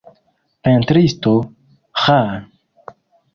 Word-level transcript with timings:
Pentristo, 0.67 1.33
ĥa!.. 2.05 2.17